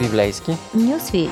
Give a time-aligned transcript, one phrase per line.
[0.00, 1.30] Библейски Нюсвит.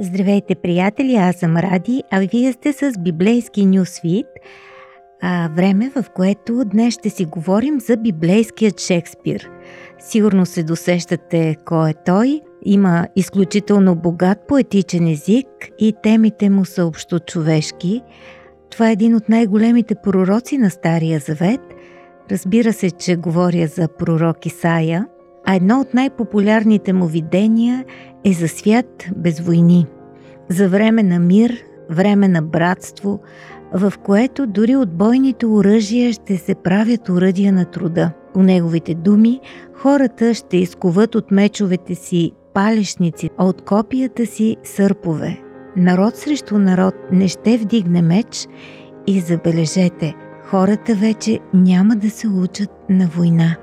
[0.00, 1.14] Здравейте, приятели!
[1.14, 4.26] Аз съм Ради, а вие сте с библейски Нюсвит.
[5.22, 9.50] А, време, в което днес ще си говорим за библейският Шекспир.
[9.98, 12.40] Сигурно се досещате кой е той.
[12.62, 15.46] Има изключително богат поетичен език
[15.78, 18.02] и темите му са общо човешки.
[18.70, 21.60] Това е един от най-големите пророци на Стария Завет.
[22.30, 25.06] Разбира се, че говоря за пророк Исаия,
[25.46, 27.84] а едно от най-популярните му видения
[28.24, 29.86] е за свят без войни,
[30.48, 31.56] за време на мир,
[31.90, 33.20] време на братство,
[33.74, 38.12] в което дори отбойните оръжия ще се правят оръдия на труда.
[38.34, 39.40] По неговите думи,
[39.74, 45.49] хората ще изкуват от мечовете си палешници, а от копията си сърпове.
[45.76, 48.48] Народ срещу народ не ще вдигне меч
[49.06, 53.56] и забележете, хората вече няма да се учат на война.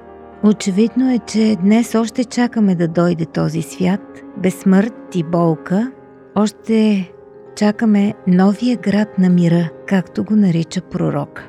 [0.43, 5.91] Очевидно е, че днес още чакаме да дойде този свят, без смърт и болка,
[6.35, 7.11] още
[7.55, 11.43] чакаме новия град на мира, както го нарича пророк.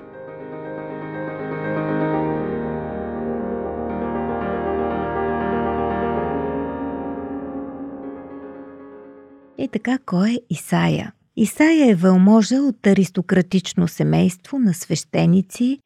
[9.59, 11.13] И така, кой е Исаия?
[11.37, 15.79] Исаия е вълможа от аристократично семейство на свещеници.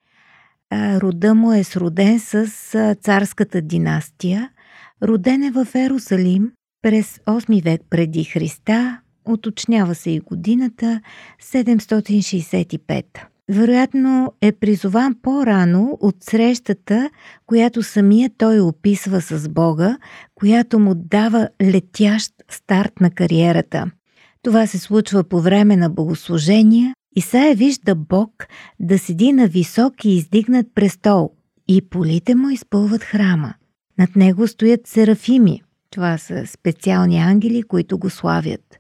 [0.73, 2.47] Рода му е сроден с
[3.03, 4.51] царската династия.
[5.03, 11.01] Роден е в Ерусалим през 8 век преди Христа, уточнява се и годината
[11.43, 13.05] 765.
[13.53, 17.11] Вероятно е призован по-рано от срещата,
[17.47, 19.99] която самия той описва с Бога,
[20.35, 23.91] която му дава летящ старт на кариерата.
[24.43, 26.95] Това се случва по време на богослужения.
[27.17, 28.47] Исаия вижда Бог
[28.81, 31.31] да седи на висок и издигнат престол
[31.69, 33.55] и полите му изпълват храма.
[33.99, 35.63] Над него стоят серафими.
[35.91, 38.79] Това са специални ангели, които го славят.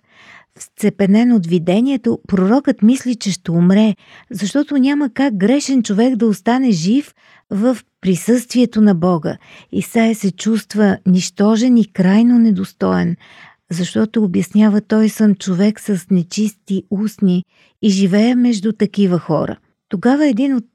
[0.58, 3.94] Сцепенен от видението, пророкът мисли, че ще умре,
[4.30, 7.14] защото няма как грешен човек да остане жив
[7.50, 9.36] в присъствието на Бога.
[9.72, 13.16] Исаия се чувства нищожен и крайно недостоен,
[13.70, 17.44] защото обяснява той съм човек с нечисти устни
[17.82, 19.56] и живея между такива хора.
[19.88, 20.66] Тогава един от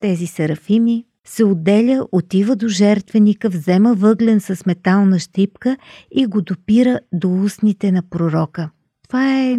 [0.00, 5.76] тези серафими се отделя, отива до жертвеника, взема въглен с метална щипка
[6.10, 8.70] и го допира до устните на пророка.
[9.12, 9.58] Това е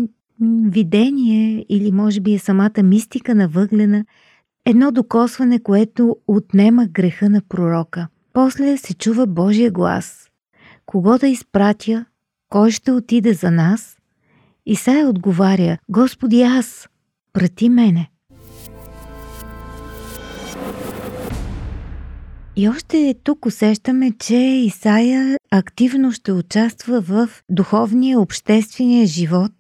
[0.70, 4.06] видение или може би е самата мистика на въглена,
[4.66, 8.08] едно докосване, което отнема греха на пророка.
[8.34, 10.30] После се чува Божия глас.
[10.86, 12.06] Кого да изпратя?
[12.50, 13.98] Кой ще отиде за нас?
[14.66, 16.90] Исаия отговаря, Господи аз,
[17.34, 18.10] прати мене.
[22.56, 29.52] И още тук усещаме, че Исаия активно ще участва в духовния, обществения живот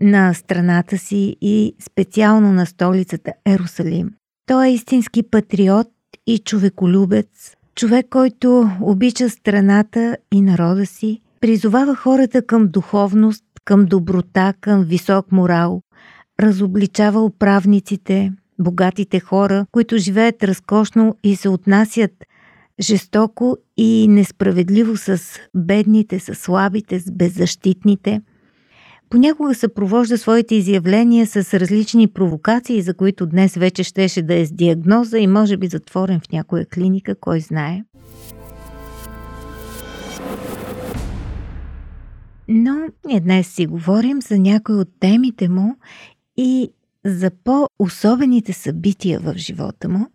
[0.00, 4.10] на страната си и специално на столицата Ерусалим.
[4.46, 5.88] Той е истински патриот
[6.26, 14.54] и човеколюбец, човек, който обича страната и народа си, призовава хората към духовност, към доброта,
[14.60, 15.82] към висок морал,
[16.40, 22.12] разобличава управниците, богатите хора, които живеят разкошно и се отнасят
[22.80, 25.20] жестоко и несправедливо с
[25.56, 28.22] бедните, с слабите, с беззащитните.
[29.10, 34.52] Понякога съпровожда своите изявления с различни провокации, за които днес вече щеше да е с
[34.52, 37.82] диагноза и може би затворен в някоя клиника, кой знае.
[42.48, 42.76] Но
[43.06, 45.76] ние днес си говорим за някои от темите му
[46.36, 46.70] и
[47.04, 50.06] за по-особените събития в живота му.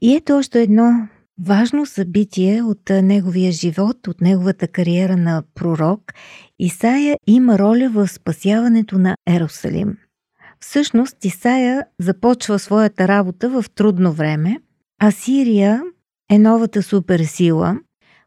[0.00, 1.08] И ето още едно
[1.44, 6.12] важно събитие от неговия живот, от неговата кариера на пророк,
[6.58, 9.96] Исаия има роля в спасяването на Ерусалим.
[10.60, 14.60] Всъщност Исаия започва своята работа в трудно време,
[15.00, 15.82] а Сирия
[16.30, 17.78] е новата суперсила,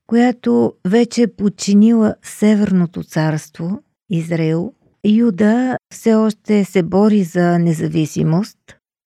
[0.07, 4.73] която вече е подчинила Северното царство, Израил.
[5.05, 8.57] Юда все още се бори за независимост.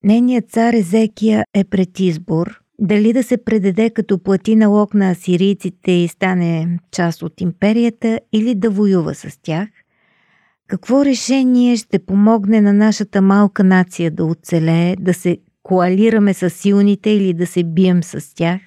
[0.03, 5.91] Нейният цар Езекия е пред избор– дали да се предаде като плати налог на асирийците
[5.91, 9.69] и стане част от империята или да воюва с тях?
[10.67, 17.09] Какво решение ще помогне на нашата малка нация да оцелее, да се коалираме с силните
[17.09, 18.61] или да се бием с тях?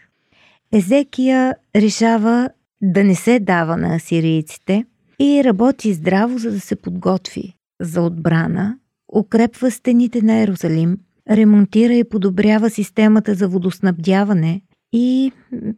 [0.73, 2.51] Езекия решава
[2.83, 4.85] да не се дава на асирийците
[5.21, 8.79] и работи здраво, за да се подготви за отбрана,
[9.15, 10.99] укрепва стените на Ерусалим,
[11.31, 14.61] ремонтира и подобрява системата за водоснабдяване
[14.93, 15.33] и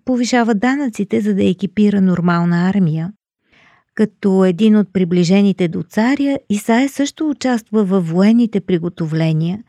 [0.05, 3.13] повишава данъците, за да екипира нормална армия.
[3.95, 9.63] Като един от приближените до царя, Исаия също участва във военните приготовления.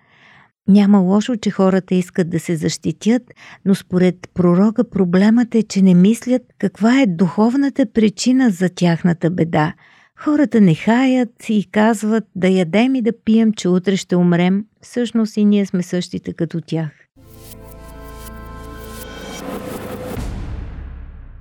[0.67, 3.23] Няма лошо, че хората искат да се защитят,
[3.65, 9.73] но според пророка проблемът е, че не мислят каква е духовната причина за тяхната беда.
[10.23, 14.65] Хората не хаят и казват да ядем и да пием, че утре ще умрем.
[14.81, 16.91] Всъщност и ние сме същите като тях.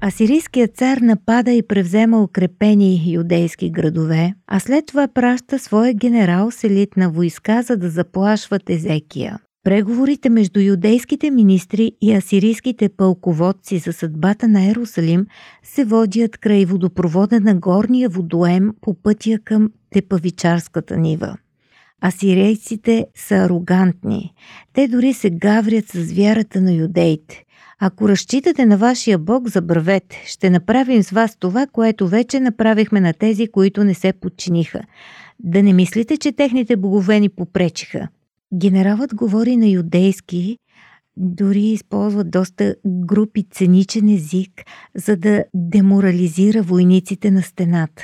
[0.01, 6.65] Асирийският цар напада и превзема укрепени юдейски градове, а след това праща своя генерал с
[6.65, 9.39] елитна войска, за да заплашват Езекия.
[9.65, 15.27] Преговорите между юдейските министри и асирийските пълководци за съдбата на Ерусалим
[15.63, 21.37] се водят край водопровода на горния водоем по пътя към Тепавичарската нива.
[22.05, 24.35] Асирийците са арогантни.
[24.73, 27.45] Те дори се гаврят с вярата на юдеите.
[27.81, 30.23] Ако разчитате на вашия Бог, забравете.
[30.27, 34.81] Ще направим с вас това, което вече направихме на тези, които не се подчиниха.
[35.41, 38.09] Да не мислите, че техните богове ни попречиха.
[38.55, 40.59] Генералът говори на юдейски,
[41.17, 44.63] дори използва доста групи ценичен език,
[44.95, 48.03] за да деморализира войниците на стената.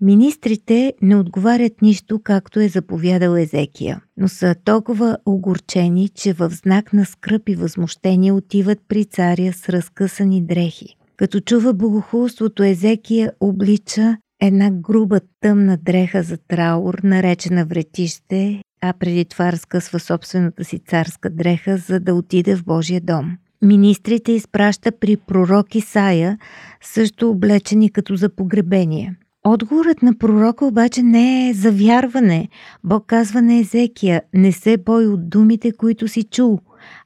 [0.00, 6.92] Министрите не отговарят нищо, както е заповядал Езекия, но са толкова огорчени, че в знак
[6.92, 10.96] на скръп и възмущение отиват при царя с разкъсани дрехи.
[11.16, 19.24] Като чува богохулството, Езекия облича една груба тъмна дреха за траур, наречена вретище, а преди
[19.24, 23.36] това разкъсва собствената си царска дреха, за да отиде в Божия дом.
[23.62, 26.38] Министрите изпраща при пророк Исаия,
[26.82, 29.14] също облечени като за погребение.
[29.46, 32.48] Отговорът на пророка обаче не е за вярване.
[32.84, 36.58] Бог казва на Езекия, не се бой от думите, които си чул.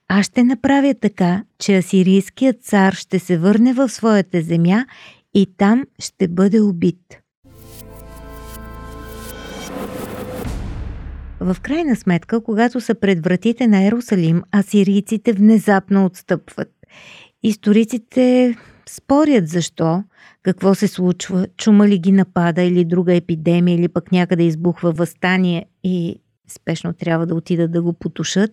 [0.08, 4.86] Аз ще направя така, че асирийският цар ще се върне в своята земя
[5.34, 7.18] и там ще бъде убит.
[11.40, 16.68] В крайна сметка, когато са пред вратите на Ерусалим, асирийците внезапно отстъпват.
[17.42, 18.56] Историците
[18.88, 20.04] спорят защо,
[20.42, 25.66] какво се случва, чума ли ги напада или друга епидемия, или пък някъде избухва възстание
[25.84, 28.50] и спешно трябва да отидат да го потушат.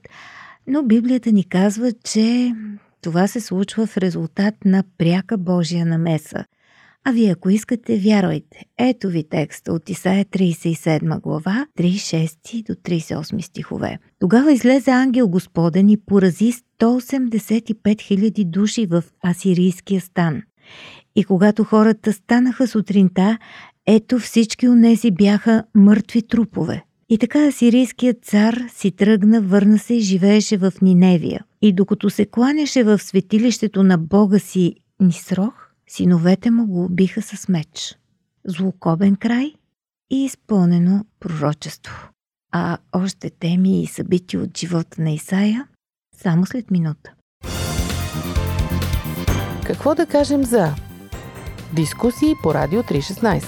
[0.68, 2.54] Но Библията ни казва, че
[3.02, 6.46] това се случва в резултат на пряка Божия намеса.
[7.08, 8.66] А вие, ако искате, вярвайте.
[8.78, 13.98] Ето ви текста от Исаия 37 глава, 36 до 38 стихове.
[14.20, 20.42] Тогава излезе ангел Господен и порази 185 000 души в асирийския стан.
[21.16, 23.38] И когато хората станаха сутринта,
[23.86, 26.84] ето всички унези бяха мъртви трупове.
[27.10, 31.46] И така асирийският цар си тръгна, върна се и живееше в Ниневия.
[31.62, 37.48] И докато се кланяше в светилището на бога си Нисрох, синовете му го убиха с
[37.48, 37.98] меч.
[38.46, 39.54] Злокобен край
[40.12, 42.10] и изпълнено пророчество.
[42.52, 45.68] А още теми и събития от живота на Исаия
[46.18, 47.14] само след минута.
[49.66, 50.76] Какво да кажем за
[51.76, 53.46] дискусии по Радио 316?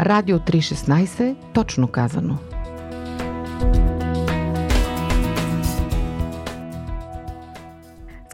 [0.00, 2.49] Радио 316, точно казано.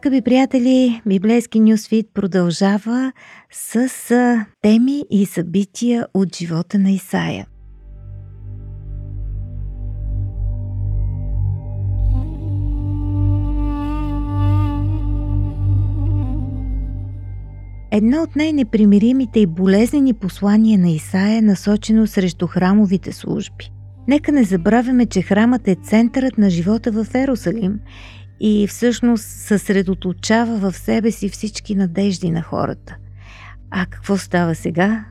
[0.06, 3.12] Скъпи приятели, Библейски Нюсфит продължава
[3.50, 3.88] с
[4.62, 7.46] теми и събития от живота на Исаия.
[17.90, 23.72] Едно от най-непримиримите и болезнени послания на Исаия е насочено срещу храмовите служби.
[24.08, 27.80] Нека не забравяме, че храмът е центърът на живота в Ерусалим
[28.40, 32.96] и всъщност съсредоточава в себе си всички надежди на хората.
[33.70, 35.04] А какво става сега?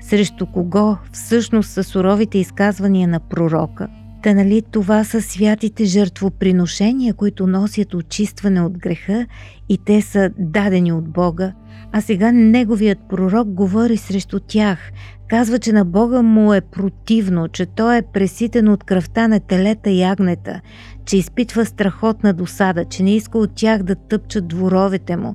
[0.00, 3.88] Срещу кого всъщност са суровите изказвания на пророка?
[4.22, 9.26] Та нали това са святите жертвоприношения, които носят очистване от греха
[9.68, 11.52] и те са дадени от Бога,
[11.92, 14.92] а сега неговият пророк говори срещу тях.
[15.32, 19.90] Казва, че на Бога му е противно, че той е преситен от кръвта на телета
[19.90, 20.60] и агнета,
[21.04, 25.34] че изпитва страхотна досада, че не иска от тях да тъпчат дворовете му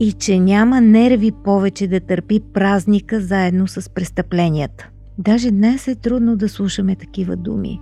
[0.00, 4.88] и че няма нерви повече да търпи празника заедно с престъпленията.
[5.18, 7.80] Даже днес е трудно да слушаме такива думи.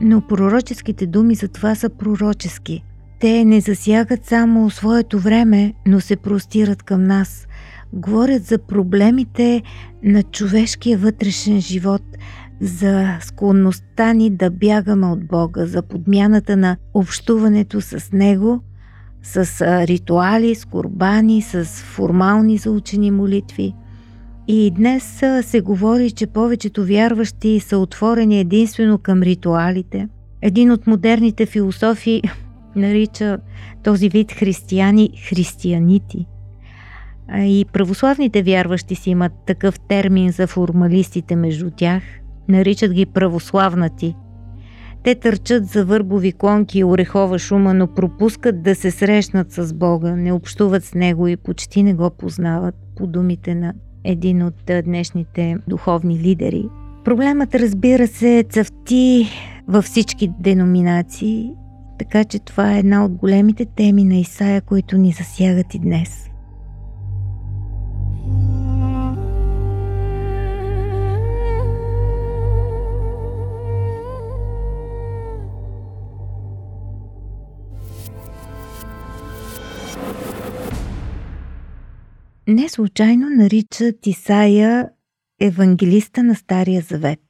[0.00, 2.84] Но пророческите думи за това са пророчески–
[3.24, 7.46] те не засягат само своето време, но се простират към нас.
[7.96, 9.62] Говорят за проблемите
[10.02, 12.02] на човешкия вътрешен живот,
[12.60, 18.60] за склонността ни да бягаме от Бога, за подмяната на общуването с Него,
[19.22, 23.74] с ритуали, с курбани, с формални заучени молитви.
[24.48, 30.08] И днес се говори, че повечето вярващи са отворени единствено към ритуалите.
[30.42, 32.22] Един от модерните философи
[32.76, 33.38] нарича
[33.84, 36.26] този вид християни християнити.
[37.32, 42.02] И православните вярващи си имат такъв термин за формалистите между тях.
[42.48, 44.16] Наричат ги православнати.
[45.04, 50.16] Те търчат за върбови клонки и орехова шума, но пропускат да се срещнат с Бога,
[50.16, 54.54] не общуват с Него и почти не го познават, по думите на един от
[54.84, 56.68] днешните духовни лидери.
[57.04, 59.28] Проблемът, разбира се, цъфти
[59.68, 61.50] във всички деноминации,
[61.98, 66.30] така че това е една от големите теми на Исаия, които ни засягат и днес.
[82.48, 84.88] Не случайно наричат Исаия
[85.40, 87.20] евангелиста на Стария Завет.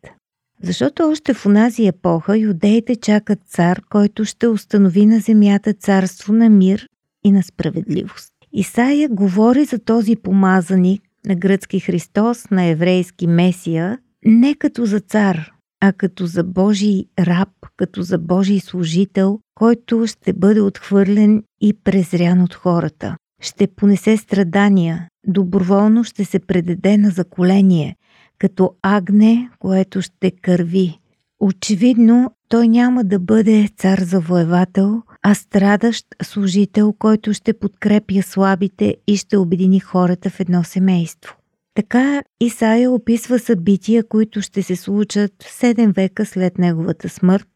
[0.62, 6.50] Защото още в онази епоха юдеите чакат цар, който ще установи на земята царство на
[6.50, 6.88] мир
[7.24, 8.32] и на справедливост.
[8.52, 15.52] Исаия говори за този помазаник на гръцки Христос, на еврейски Месия, не като за цар,
[15.80, 22.42] а като за Божий раб, като за Божий служител, който ще бъде отхвърлен и презрян
[22.42, 23.16] от хората.
[23.44, 27.96] Ще понесе страдания, доброволно ще се предаде на заколение,
[28.38, 30.98] като агне, което ще кърви.
[31.40, 39.16] Очевидно, той няма да бъде цар завоевател, а страдащ служител, който ще подкрепя слабите и
[39.16, 41.36] ще обедини хората в едно семейство.
[41.74, 47.48] Така Исаия описва събития, които ще се случат 7 века след неговата смърт,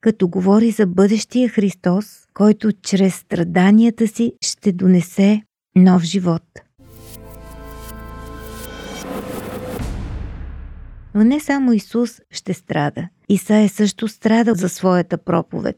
[0.00, 5.42] като говори за бъдещия Христос, който чрез страданията си ще донесе
[5.76, 6.42] нов живот.
[11.14, 13.08] Но не само Исус ще страда.
[13.28, 15.76] Исаия също страда за своята проповед.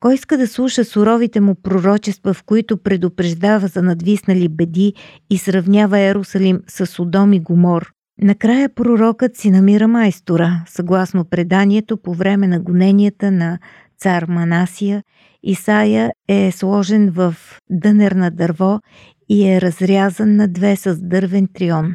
[0.00, 4.94] Кой иска да слуша суровите му пророчества, в които предупреждава за надвиснали беди
[5.30, 7.92] и сравнява Ерусалим с Содом и Гомор?
[8.22, 13.58] Накрая пророкът си намира майстора, съгласно преданието по време на гоненията на
[13.98, 15.02] цар Манасия.
[15.48, 17.34] Исаия е сложен в
[17.70, 18.80] дънер на дърво
[19.28, 21.94] и е разрязан на две с дървен трион.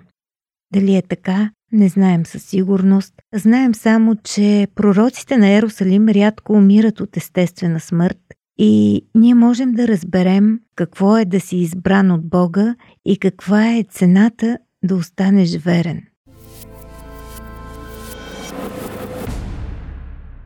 [0.74, 3.14] Дали е така, не знаем със сигурност.
[3.36, 8.20] Знаем само, че пророците на Ерусалим рядко умират от естествена смърт
[8.60, 13.86] и ние можем да разберем какво е да си избран от Бога и каква е
[13.90, 16.02] цената да останеш верен.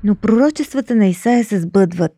[0.04, 2.14] Но пророчествата на Исаия се сбъдват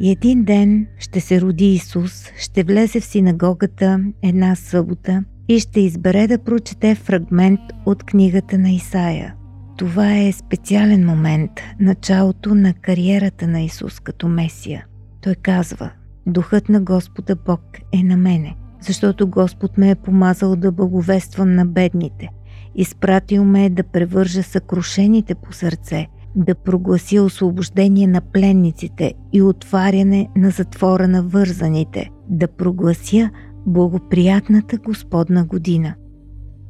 [0.00, 5.80] И един ден ще се роди Исус, ще влезе в синагогата една събота и ще
[5.80, 9.34] избере да прочете фрагмент от книгата на Исаия.
[9.78, 11.50] Това е специален момент,
[11.80, 14.86] началото на кариерата на Исус като Месия.
[15.20, 15.90] Той казва,
[16.26, 17.60] Духът на Господа Бог
[17.92, 22.28] е на мене, защото Господ ме е помазал да благовествам на бедните,
[22.74, 30.28] изпратил ме е да превържа съкрушените по сърце– да прогласи освобождение на пленниците и отваряне
[30.36, 33.30] на затвора на вързаните, да проглася
[33.66, 35.94] благоприятната Господна година.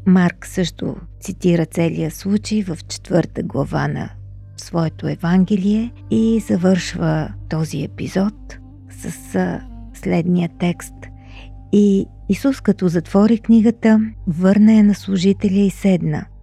[0.06, 4.10] Марк също цитира целия случай в четвърта глава на
[4.56, 8.58] своето Евангелие и завършва този епизод
[8.90, 9.60] с
[9.94, 10.94] следния текст.
[11.72, 16.26] И Исус, като затвори книгата, върна я на служителя и седна–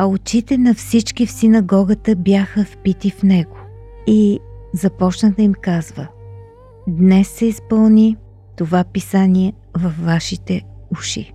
[0.00, 3.56] а очите на всички в синагогата бяха впити в него.
[4.06, 4.40] И
[4.72, 6.06] започна да им казва
[6.88, 8.16] Днес се изпълни
[8.56, 11.32] това писание във вашите уши.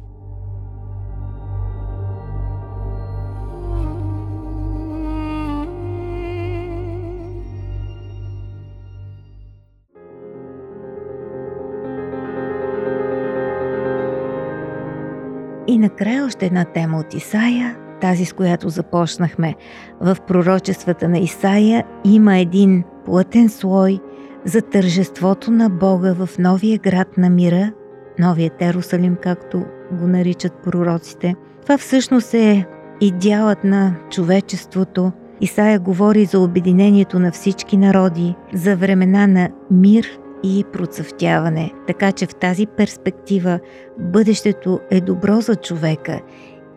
[15.67, 19.56] И накрая още една тема от Исаия, тази с която започнахме.
[20.02, 24.00] В пророчествата на Исаия има един плътен слой
[24.46, 27.72] за тържеството на Бога в новия град на мира,
[28.20, 31.36] новият Ерусалим, както го наричат пророците.
[31.62, 32.66] Това всъщност е
[33.02, 35.12] идеалът на човечеството.
[35.42, 40.06] Исаия говори за обединението на всички народи, за времена на мир
[40.44, 41.72] и процъфтяване.
[41.88, 43.60] Така че в тази перспектива
[44.00, 46.20] бъдещето е добро за човека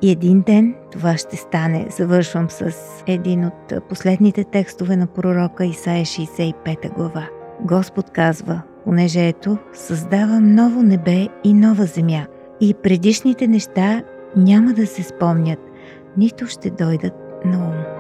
[0.03, 1.87] и един ден това ще стане.
[1.91, 2.73] Завършвам с
[3.07, 7.29] един от последните текстове на пророка Исаия 65 глава.
[7.61, 12.27] Господ казва, понеже ето, създавам ново небе и нова земя.
[12.61, 14.03] И предишните неща
[14.37, 15.61] няма да се спомнят,
[16.17, 17.15] нито ще дойдат
[17.45, 17.98] на ум.